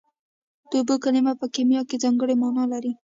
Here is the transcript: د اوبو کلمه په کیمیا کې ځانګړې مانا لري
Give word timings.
د 0.69 0.71
اوبو 0.79 0.95
کلمه 1.03 1.33
په 1.41 1.45
کیمیا 1.55 1.81
کې 1.89 2.01
ځانګړې 2.03 2.35
مانا 2.41 2.63
لري 2.73 2.91